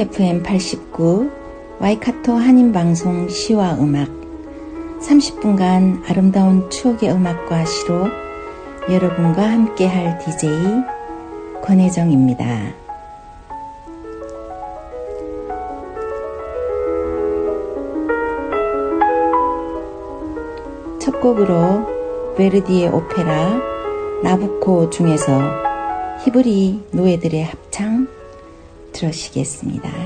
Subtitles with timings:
[0.00, 1.30] FM 89
[1.78, 4.08] 와이카토 한인방송 시와 음악
[5.00, 8.08] 30분간 아름다운 추억의 음악과 시로
[8.90, 10.50] 여러분과 함께할 DJ
[11.62, 12.74] 권혜정입니다.
[21.00, 23.60] 첫 곡으로 베르디의 오페라
[24.22, 25.40] 나부코 중에서
[26.24, 27.93] 히브리 노예들의 합창
[28.94, 30.03] 들으시겠습니다.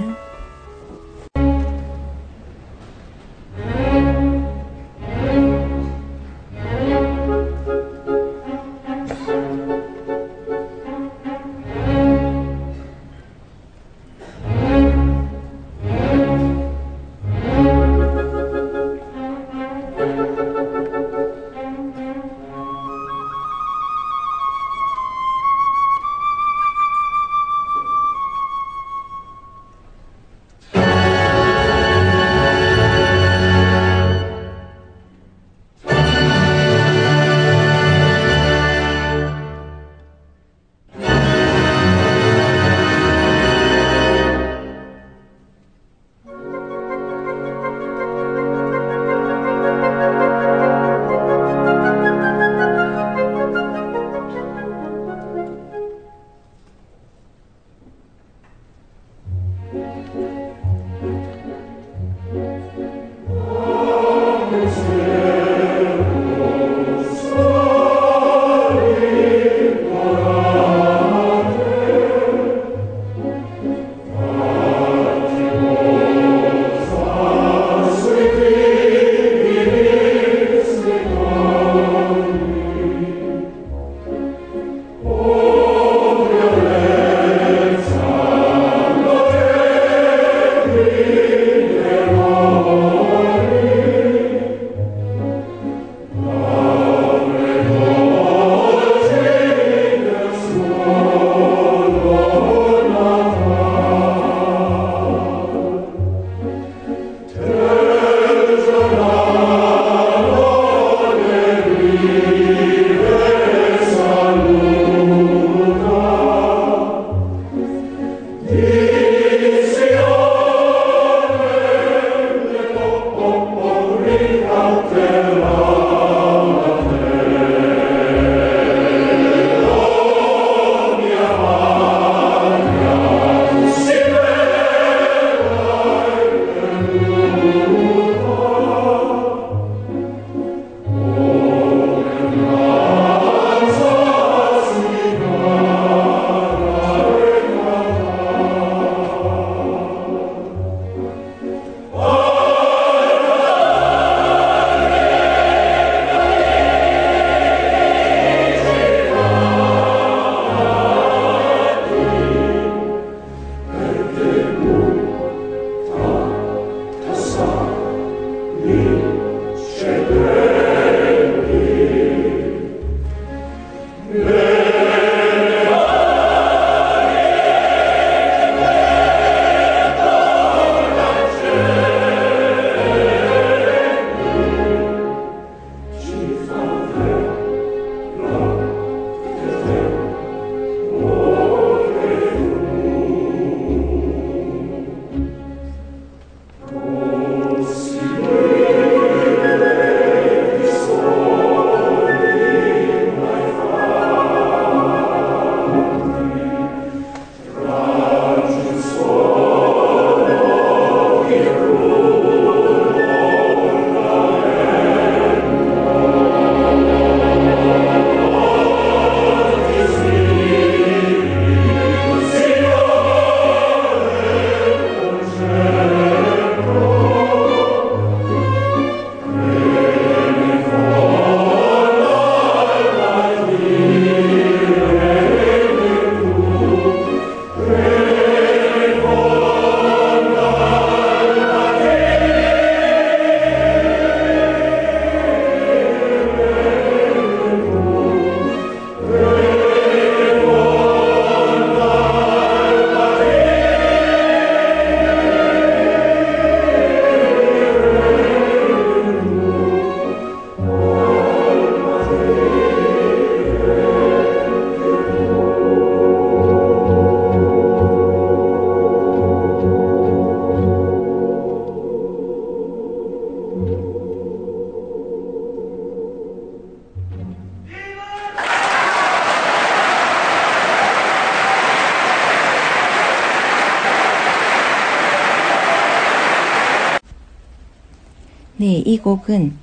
[289.08, 289.54] 곡은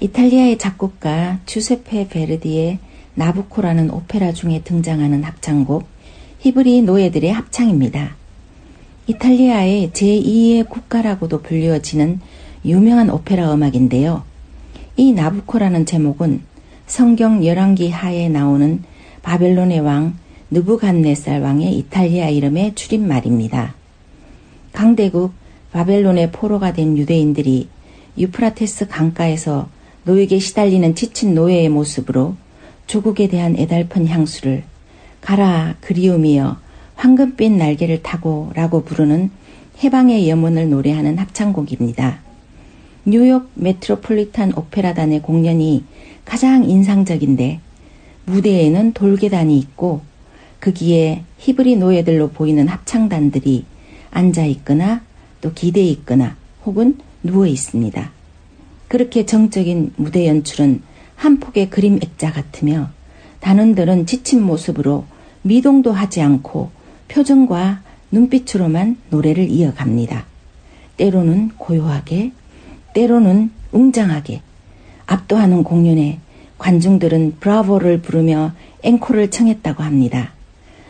[0.00, 2.78] 이탈리아의 작곡가 주세페 베르디의
[3.14, 5.86] 나부코라는 오페라 중에 등장하는 합창곡
[6.40, 8.16] 히브리 노예들의 합창입니다.
[9.06, 12.20] 이탈리아의 제2의 국가라고도 불리워지는
[12.66, 14.22] 유명한 오페라 음악인데요.
[14.96, 16.42] 이 나부코라는 제목은
[16.86, 18.82] 성경 열왕기 하에 나오는
[19.22, 20.18] 바벨론의 왕
[20.50, 23.74] 느부갓네살 왕의 이탈리아 이름의 줄임말입니다.
[24.74, 25.32] 강대국
[25.72, 27.68] 바벨론의 포로가 된 유대인들이
[28.18, 29.68] 유프라테스 강가에서
[30.04, 32.36] 노예에 시달리는 지친 노예의 모습으로
[32.86, 34.64] 조국에 대한 애달픈 향수를
[35.20, 36.58] 가라 그리움이여
[36.96, 39.30] 황금빛 날개를 타고 라고 부르는
[39.82, 42.20] 해방의 염원을 노래하는 합창곡입니다.
[43.04, 45.84] 뉴욕 메트로폴리탄 오페라단의 공연이
[46.24, 47.60] 가장 인상적인데
[48.26, 50.02] 무대에는 돌계단이 있고
[50.60, 53.64] 거기에 히브리 노예들로 보이는 합창단들이
[54.10, 55.00] 앉아 있거나
[55.40, 56.36] 또 기대 있거나
[56.66, 58.10] 혹은 누워 있습니다.
[58.88, 60.82] 그렇게 정적인 무대 연출은
[61.16, 62.90] 한 폭의 그림 액자 같으며
[63.40, 65.04] 단원들은 지친 모습으로
[65.42, 66.70] 미동도 하지 않고
[67.08, 70.26] 표정과 눈빛으로만 노래를 이어갑니다.
[70.96, 72.32] 때로는 고요하게,
[72.94, 74.42] 때로는 웅장하게,
[75.06, 76.18] 압도하는 공연에
[76.58, 78.52] 관중들은 브라보를 부르며
[78.82, 80.32] 앵콜을 청했다고 합니다.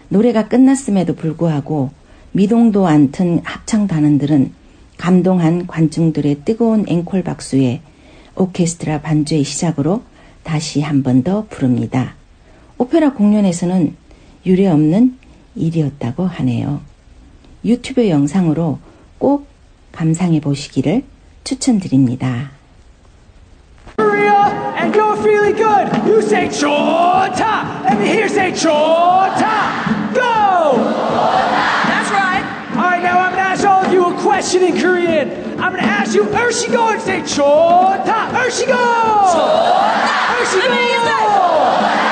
[0.09, 1.91] 노래가 끝났음에도 불구하고
[2.33, 4.60] 미동도 않던 합창단원들은
[5.01, 7.81] 감동한 관중들의 뜨거운 앵콜 박수에
[8.37, 10.03] 오케스트라 반주의 시작으로
[10.43, 12.15] 다시 한 번 더 부릅니다.
[12.77, 13.97] 오페라 공연에서는
[14.45, 15.17] 유례 없는
[15.57, 16.83] 일이었다고 하네요.
[17.65, 18.79] 유튜브 영상으로
[19.19, 19.47] 꼭
[19.93, 21.03] 감상해 보시기를
[21.45, 22.51] 추천드립니다.
[23.99, 25.89] and you're feeling good.
[26.07, 27.65] You say chota.
[27.99, 30.13] Me hear say chota.
[30.13, 31.60] Go.
[34.31, 35.29] Question in Korean.
[35.61, 38.31] I'm gonna ask you Urshigo and say chota.
[38.33, 38.79] Urshigo.
[39.33, 40.11] Chota.
[40.39, 40.71] Urshigo.
[40.71, 42.10] 어쩌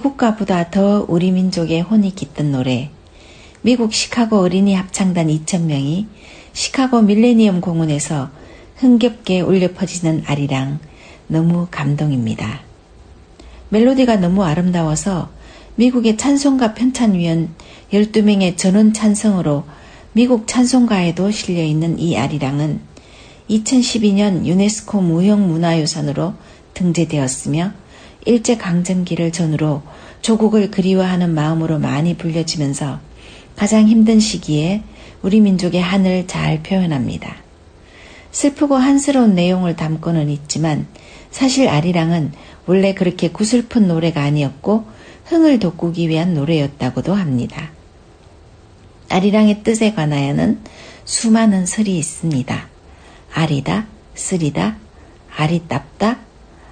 [0.00, 2.90] 애국가보다 더 우리 민족의 혼이 깃든 노래.
[3.60, 6.06] 미국 시카고 어린이 합창단 2,000명이
[6.54, 8.30] 시카고 밀레니엄 공원에서
[8.76, 10.78] 흥겹게 울려 퍼지는 아리랑
[11.26, 12.62] 너무 감동입니다.
[13.68, 15.28] 멜로디가 너무 아름다워서
[15.76, 17.50] 미국의 찬송가 편찬위원
[17.92, 19.64] 12명의 전원 찬성으로
[20.14, 22.80] 미국 찬송가에도 실려 있는 이 아리랑은
[23.50, 26.34] 2012년 유네스코 무형문화유산으로
[26.72, 27.72] 등재되었으며
[28.26, 29.82] 일제강점기를 전후로
[30.22, 33.00] 조국을 그리워하는 마음으로 많이 불려지면서
[33.56, 34.82] 가장 힘든 시기에
[35.22, 37.36] 우리 민족의 한을 잘 표현합니다.
[38.30, 40.86] 슬프고 한스러운 내용을 담고는 있지만
[41.30, 42.32] 사실 아리랑은
[42.66, 44.86] 원래 그렇게 구슬픈 노래가 아니었고
[45.26, 47.70] 흥을 돋구기 위한 노래였다고도 합니다.
[49.08, 50.60] 아리랑의 뜻에 관하여는
[51.04, 52.68] 수많은 설이 있습니다.
[53.32, 54.76] 아리다, 쓰리다,
[55.36, 56.18] 아리답다,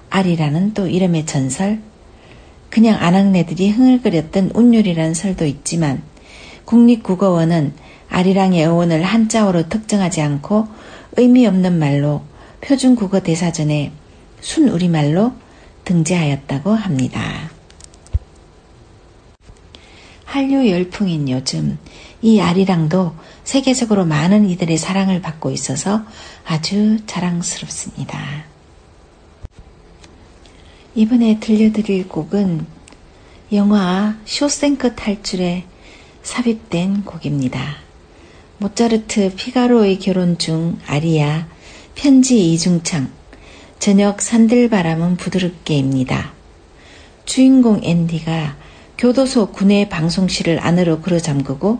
[0.09, 1.79] 아리라는 또 이름의 전설,
[2.69, 6.01] 그냥 아낙네들이 흥을거렸던 운율이라는 설도 있지만
[6.65, 7.73] 국립국어원은
[8.09, 10.67] 아리랑의 어원을 한자어로 특정하지 않고
[11.17, 12.23] 의미 없는 말로
[12.61, 13.91] 표준국어 대사전에
[14.41, 15.33] 순우리말로
[15.85, 17.49] 등재하였다고 합니다.
[20.25, 21.79] 한류 열풍인 요즘
[22.21, 26.03] 이 아리랑도 세계적으로 많은 이들의 사랑을 받고 있어서
[26.45, 28.19] 아주 자랑스럽습니다.
[30.99, 32.65] 이번에 들려드릴 곡은
[33.53, 35.63] 영화 쇼생크 탈출에
[36.23, 37.77] 삽입된 곡입니다.
[38.57, 41.47] 모차르트 피가로의 결혼 중 아리아,
[41.95, 43.09] 편지 이중창,
[43.79, 46.33] 저녁 산들바람은 부드럽게입니다.
[47.23, 48.57] 주인공 앤디가
[48.97, 51.79] 교도소 군의 방송실을 안으로 걸어 잠그고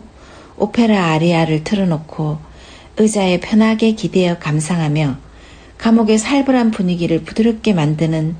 [0.56, 2.38] 오페라 아리아를 틀어놓고
[2.96, 5.18] 의자에 편하게 기대어 감상하며
[5.76, 8.36] 감옥의 살벌한 분위기를 부드럽게 만드는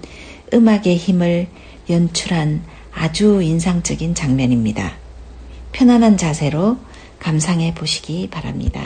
[0.52, 1.48] 음악의 힘을
[1.88, 4.96] 연출한 아주 인상적인 장면입니다.
[5.72, 6.78] 편안한 자세로
[7.18, 8.82] 감상해 보시기 바랍니다.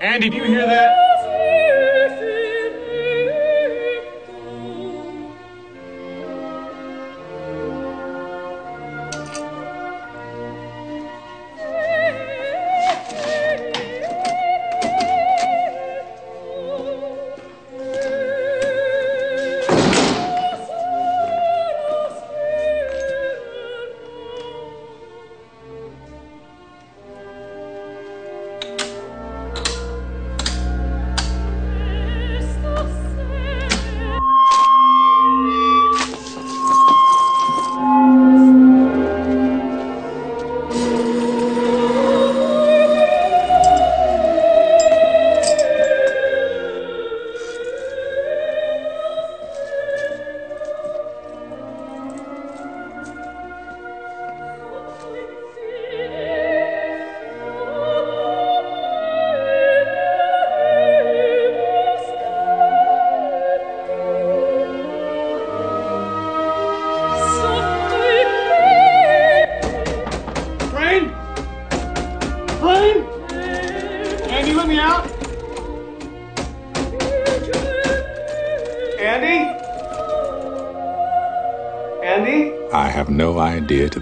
[0.00, 1.01] Andy, do you hear that?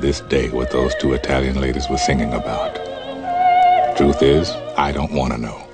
[0.01, 2.75] This day what those two Italian ladies were singing about.
[3.97, 5.67] Truth is, I don't want to know.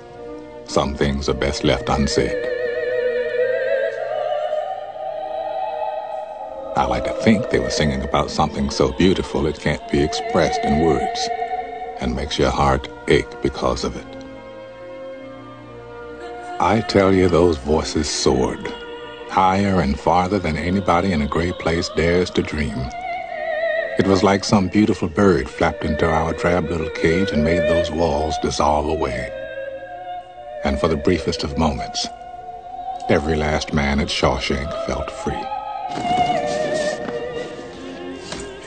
[0.65, 2.35] Some things are best left unsaid.
[6.75, 10.63] I like to think they were singing about something so beautiful it can't be expressed
[10.63, 11.29] in words
[11.99, 14.05] and makes your heart ache because of it.
[16.59, 18.67] I tell you, those voices soared
[19.29, 22.75] higher and farther than anybody in a great place dares to dream.
[23.97, 27.89] It was like some beautiful bird flapped into our drab little cage and made those
[27.89, 29.31] walls dissolve away.
[30.63, 32.07] And for the briefest of moments,
[33.09, 35.33] every last man at Shawshank felt free.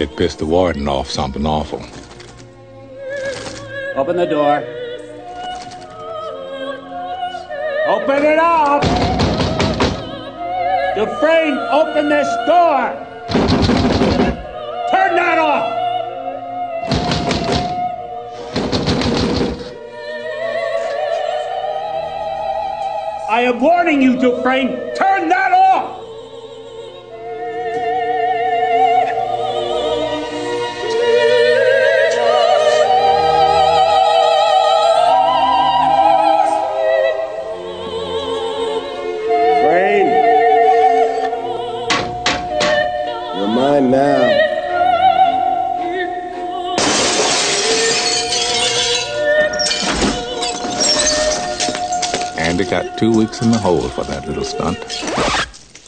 [0.01, 1.79] It pissed the warden off something awful.
[3.95, 4.65] Open the door.
[7.87, 8.83] Open it up!
[10.97, 13.10] Dufresne, open this door!
[23.31, 24.71] I am warning you, Dufresne.
[24.97, 25.50] Turn that
[53.01, 54.77] two weeks in the hole for that little stunt.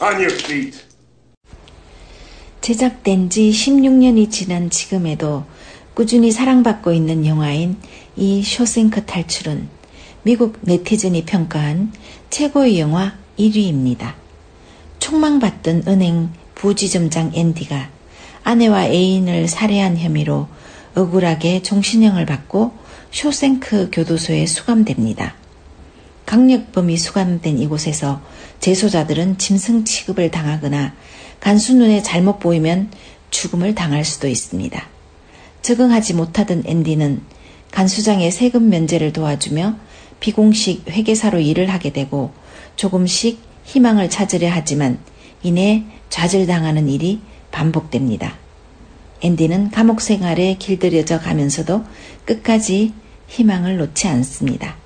[0.01, 0.83] On your feet.
[2.61, 5.43] 제작된 지 16년이 지난 지금에도
[5.93, 7.77] 꾸준히 사랑받고 있는 영화인
[8.15, 9.69] 이 쇼생크 탈출은
[10.23, 11.93] 미국 네티즌이 평가한
[12.31, 14.13] 최고의 영화 1위입니다.
[14.97, 17.91] 촉망받던 은행 부지점장 앤디가
[18.43, 20.47] 아내와 애인을 살해한 혐의로
[20.95, 22.71] 억울하게 종신형을 받고
[23.11, 25.42] 쇼생크 교도소에 수감됩니다.
[26.33, 28.19] 강력범이 수감된 이곳에서
[28.59, 30.95] 재소자들은 짐승 취급을 당하거나
[31.39, 32.89] 간수 눈에 잘못 보이면
[33.29, 34.83] 죽음을 당할 수도 있습니다.
[35.61, 37.21] 적응하지 못하던 앤디는
[37.69, 39.75] 간수장의 세금 면제를 도와주며
[40.19, 42.31] 비공식 회계사로 일을 하게 되고
[42.77, 44.97] 조금씩 희망을 찾으려 하지만
[45.43, 47.21] 이내 좌절당하는 일이
[47.51, 48.39] 반복됩니다.
[49.21, 51.85] 앤디는 감옥 생활에 길들여져 가면서도
[52.25, 52.91] 끝까지
[53.27, 54.81] 희망을 놓지 않습니다.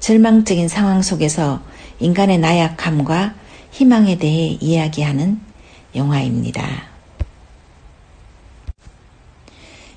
[0.00, 1.62] 절망적인 상황 속에서
[2.00, 3.34] 인간의 나약함과
[3.70, 5.40] 희망에 대해 이야기하는
[5.94, 6.88] 영화입니다.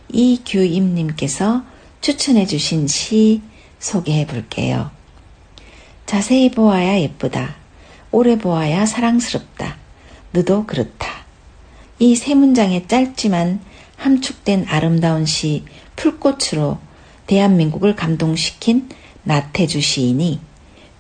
[0.10, 1.64] 이규임님께서
[2.02, 3.42] 추천해 주신 시
[3.80, 4.92] 소개해 볼게요.
[6.06, 7.56] 자세히 보아야 예쁘다.
[8.12, 9.78] 오래 보아야 사랑스럽다.
[10.32, 11.24] 너도 그렇다.
[12.00, 13.62] 이 세 문장의 짧지만
[13.96, 15.64] 함축된 아름다운 시
[15.96, 16.78] 풀꽃으로
[17.28, 18.90] 대한민국을 감동시킨
[19.24, 20.40] 나태주 시인이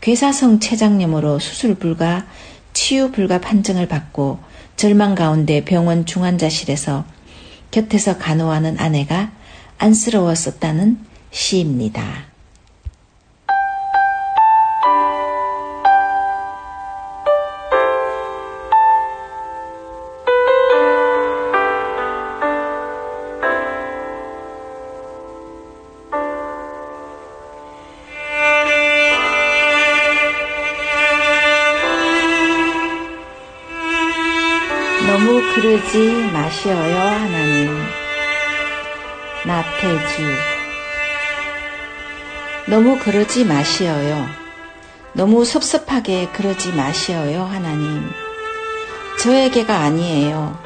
[0.02, 2.26] 괴사성 췌장염으로 수술 불가,
[2.74, 4.40] 치유 불가 판정을 받고
[4.76, 7.06] 절망 가운데 병원 중환자실에서
[7.72, 9.32] 곁에서 간호하는 아내가
[9.78, 10.98] 안쓰러웠었다는
[11.32, 12.33] 시입니다.
[39.64, 40.36] 나태주.
[42.68, 44.28] 너무 그러지 마시어요.
[45.14, 48.10] 너무 섭섭하게 그러지 마시어요, 하나님.
[49.22, 50.60] 저에게가 아니에요.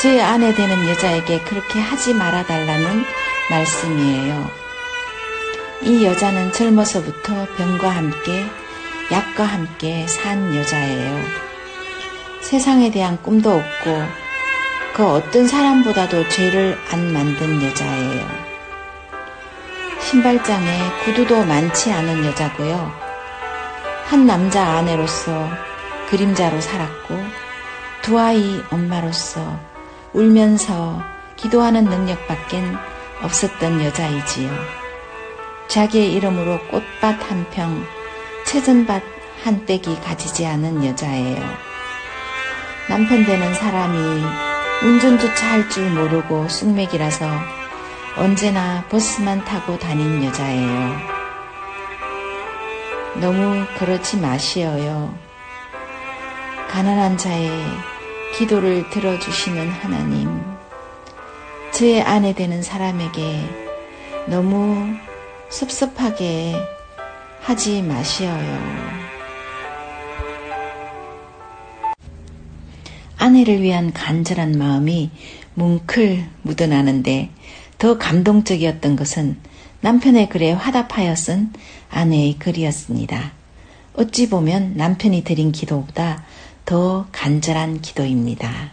[0.00, 3.04] 제 아내 되는 여자에게 그렇게 하지 말아달라는
[3.48, 4.50] 말씀이에요.
[5.82, 8.44] 이 여자는 젊어서부터 병과 함께,
[9.10, 11.24] 약과 함께 산 여자예요.
[12.42, 14.19] 세상에 대한 꿈도 없고
[14.94, 18.26] 그 어떤 사람보다도 죄를 안 만든 여자예요.
[20.00, 22.92] 신발장에 구두도 많지 않은 여자고요.
[24.06, 25.48] 한 남자 아내로서
[26.08, 27.16] 그림자로 살았고
[28.02, 29.60] 두 아이 엄마로서
[30.12, 31.00] 울면서
[31.36, 32.76] 기도하는 능력밖엔
[33.22, 34.50] 없었던 여자이지요.
[35.68, 37.86] 자기의 이름으로 꽃밭 한 평,
[38.44, 39.02] 채전밭
[39.44, 41.40] 한 떼기 가지지 않은 여자예요.
[42.88, 44.49] 남편 되는 사람이
[44.82, 47.26] 운전조차 할 줄 모르고 쑥맥이라서
[48.16, 50.96] 언제나 버스만 타고 다닌 여자예요.
[53.20, 55.14] 너무 그렇지 마시어요.
[56.70, 57.50] 가난한 자의
[58.36, 60.40] 기도를 들어주시는 하나님.
[61.72, 63.44] 저의 아내 되는 사람에게
[64.28, 64.94] 너무
[65.50, 66.54] 섭섭하게
[67.42, 69.09] 하지 마시어요.
[73.30, 75.10] 아내를 위한 간절한 마음이
[75.54, 77.30] 뭉클 묻어나는데
[77.78, 79.36] 더 감동적이었던 것은
[79.82, 81.52] 남편의 글에 화답하여 쓴
[81.90, 83.32] 아내의 글이었습니다.
[83.94, 86.24] 어찌 보면 남편이 드린 기도보다
[86.64, 88.72] 더 간절한 기도입니다.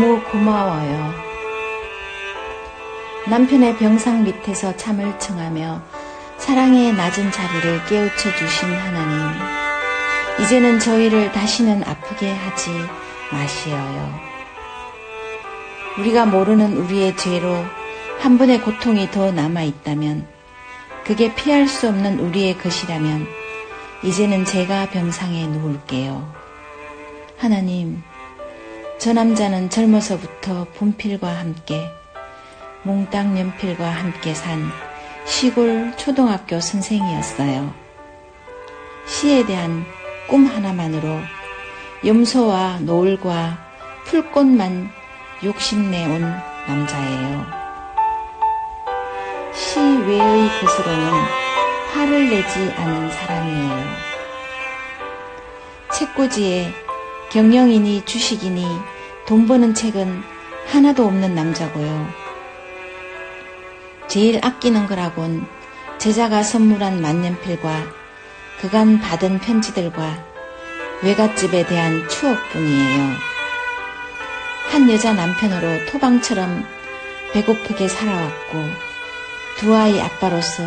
[0.00, 1.12] 너무 고마워요.
[3.28, 5.82] 남편의 병상 밑에서 잠을 청하며
[6.38, 9.38] 사랑의 낮은 자리를 깨우쳐 주신 하나님.
[10.40, 12.70] 이제는 저희를 다시는 아프게 하지
[13.30, 14.20] 마시어요.
[15.98, 17.54] 우리가 모르는 우리의 죄로
[18.20, 20.26] 한 분의 고통이 더 남아 있다면,
[21.04, 23.26] 그게 피할 수 없는 우리의 것이라면,
[24.02, 26.32] 이제는 제가 병상에 누울게요.
[27.36, 28.02] 하나님,
[29.00, 31.90] 저 남자는 젊어서부터 분필과 함께
[32.82, 34.62] 몽땅 연필과 함께 산
[35.24, 37.72] 시골 초등학교 선생이었어요.
[39.06, 39.86] 시에 대한
[40.28, 41.18] 꿈 하나만으로
[42.04, 43.58] 염소와 노을과
[44.04, 44.90] 풀꽃만
[45.44, 46.20] 욕심내온
[46.68, 47.46] 남자예요.
[49.54, 51.10] 시 외의 것으로는
[51.94, 53.84] 화를 내지 않은 사람이에요.
[55.94, 56.89] 책꽂이에
[57.30, 58.66] 경영이니 주식이니
[59.24, 60.20] 돈 버는 책은
[60.66, 62.08] 하나도 없는 남자고요.
[64.08, 65.46] 제일 아끼는 거라곤
[65.98, 67.84] 제자가 선물한 만년필과
[68.60, 70.24] 그간 받은 편지들과
[71.04, 73.14] 외갓집에 대한 추억뿐이에요.
[74.72, 76.64] 한 여자 남편으로 토방처럼
[77.32, 78.58] 배고프게 살아왔고
[79.58, 80.64] 두 아이 아빠로서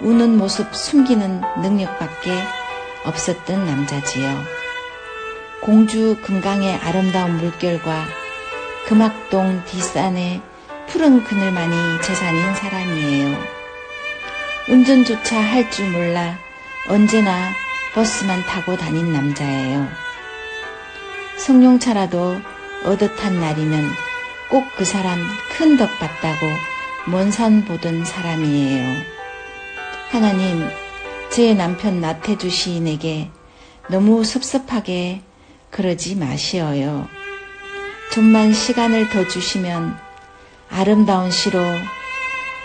[0.00, 2.30] 우는 모습 숨기는 능력밖에
[3.04, 4.57] 없었던 남자지요.
[5.60, 8.06] 공주 금강의 아름다운 물결과
[8.86, 10.40] 금악동 뒷산의
[10.86, 13.36] 푸른 그늘만이 재산인 사람이에요.
[14.68, 16.38] 운전조차 할 줄 몰라
[16.88, 17.50] 언제나
[17.94, 19.86] 버스만 타고 다닌 남자예요.
[21.36, 22.40] 성룡차라도
[22.84, 23.90] 어듯한 날이면
[24.50, 25.18] 꼭 그 사람
[25.56, 26.46] 큰 덕 봤다고
[27.06, 28.86] 먼 산 보던 사람이에요.
[30.10, 30.66] 하나님,
[31.30, 33.30] 제 남편 나태주 시인에게
[33.88, 35.22] 너무 섭섭하게
[35.70, 37.08] 그러지 마시어요.
[38.12, 39.96] 좀만 시간을 더 주시면
[40.70, 41.60] 아름다운 시로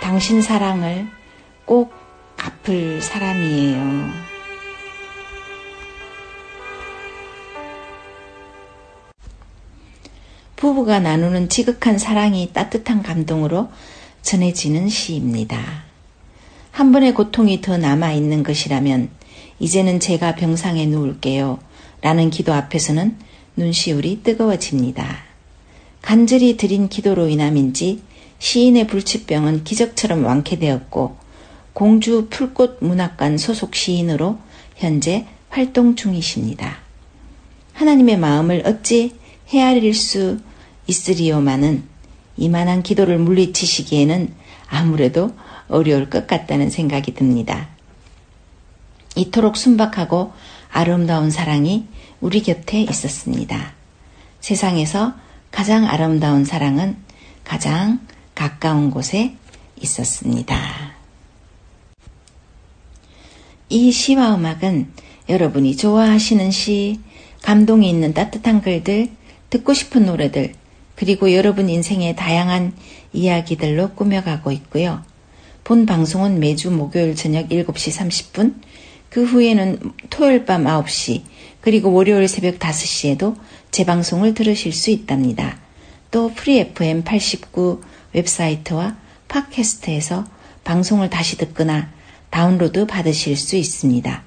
[0.01, 1.07] 당신 사랑을
[1.65, 1.93] 꼭
[2.37, 4.33] 갚을 사람이에요.
[10.55, 13.69] 부부가 나누는 지극한 사랑이 따뜻한 감동으로
[14.21, 15.83] 전해지는 시입니다.
[16.71, 19.09] 한 번의 고통이 더 남아있는 것이라면
[19.59, 21.59] 이제는 제가 병상에 누울게요.
[22.03, 23.17] 라는 기도 앞에서는
[23.55, 25.23] 눈시울이 뜨거워집니다.
[26.01, 28.03] 간절히 드린 기도로 인함인지
[28.39, 31.15] 시인의 불치병은 기적처럼 완쾌되었고
[31.71, 34.37] 공주 풀꽃 문학관 소속 시인으로
[34.75, 36.77] 현재 활동 중이십니다.
[37.71, 39.15] 하나님의 마음을 어찌
[39.47, 40.39] 헤아릴 수
[40.87, 41.83] 있으리요마는
[42.35, 44.33] 이만한 기도를 물리치시기에는
[44.67, 45.31] 아무래도
[45.69, 47.69] 어려울 것 같다는 생각이 듭니다.
[49.15, 50.33] 이토록 순박하고
[50.73, 51.85] 아름다운 사랑이
[52.23, 53.73] 우리 곁에 있었습니다.
[54.39, 55.13] 세상에서
[55.51, 56.95] 가장 아름다운 사랑은
[57.43, 57.99] 가장
[58.33, 59.35] 가까운 곳에
[59.81, 60.55] 있었습니다.
[63.67, 64.93] 이 시와 음악은
[65.27, 67.01] 여러분이 좋아하시는 시,
[67.41, 69.09] 감동이 있는 따뜻한 글들,
[69.49, 70.53] 듣고 싶은 노래들,
[70.95, 72.73] 그리고 여러분 인생의 다양한
[73.11, 75.03] 이야기들로 꾸며가고 있고요.
[75.65, 78.55] 본 방송은 매주 목요일 저녁 7시 30분,
[79.13, 81.21] 그 후에는 토요일 밤 9시,
[81.61, 83.35] 그리고 월요일 새벽 5시에도
[83.69, 85.59] 재방송을 들으실 수 있답니다.
[86.09, 88.97] 또 Free FM 89 웹사이트와
[89.27, 90.25] 팟캐스트에서
[90.63, 91.91] 방송을 다시 듣거나
[92.31, 94.23] 다운로드 받으실 수 있습니다.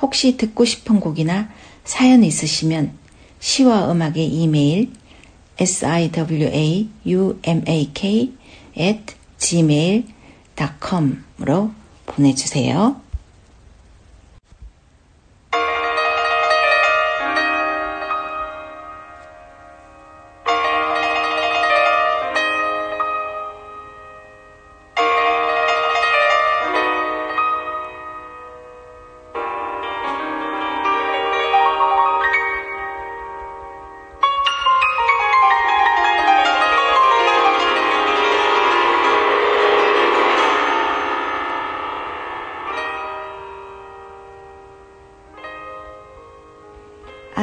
[0.00, 1.50] 혹시 듣고 싶은 곡이나
[1.84, 2.92] 사연 있으시면
[3.40, 4.90] 시와 음악의 이메일
[5.60, 6.78] siwaumak
[8.78, 10.12] at gmail.com으로
[12.06, 13.07] 보내주세요.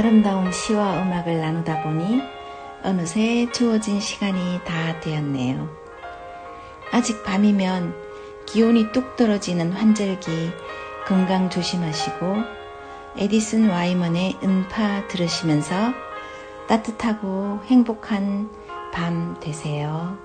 [0.05, 2.21] 아름다운 시와 음악을 나누다 보니
[2.83, 5.67] 어느새 주어진 시간이 다 되었네요.
[6.91, 7.95] 아직 밤이면
[8.45, 10.51] 기온이 뚝 떨어지는 환절기
[11.07, 12.35] 건강 조심하시고
[13.17, 15.95] 에디슨 와이먼의 음파 들으시면서
[16.67, 18.51] 따뜻하고 행복한
[18.93, 20.24] 밤 되세요.